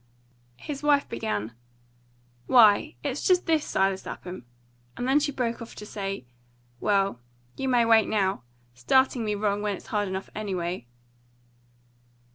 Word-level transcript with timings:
His 0.57 0.81
wife 0.81 1.07
began, 1.07 1.53
"Why, 2.47 2.95
it's 3.03 3.21
just 3.21 3.45
this, 3.45 3.63
Silas 3.63 4.03
Lapham!" 4.03 4.47
and 4.97 5.07
then 5.07 5.19
she 5.19 5.31
broke 5.31 5.61
off 5.61 5.75
to 5.75 5.85
say, 5.85 6.25
"Well, 6.79 7.19
you 7.55 7.69
may 7.69 7.85
wait, 7.85 8.07
now 8.09 8.41
starting 8.73 9.23
me 9.23 9.35
wrong, 9.35 9.61
when 9.61 9.77
it's 9.77 9.85
hard 9.93 10.07
enough 10.07 10.31
anyway." 10.33 10.87